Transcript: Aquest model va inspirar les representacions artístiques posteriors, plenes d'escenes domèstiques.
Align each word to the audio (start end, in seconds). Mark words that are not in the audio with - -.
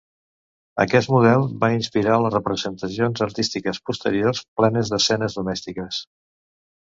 Aquest 0.83 1.09
model 1.15 1.43
va 1.63 1.67
inspirar 1.73 2.15
les 2.23 2.33
representacions 2.35 3.21
artístiques 3.27 3.81
posteriors, 3.91 4.43
plenes 4.63 4.93
d'escenes 4.95 5.37
domèstiques. 5.43 6.03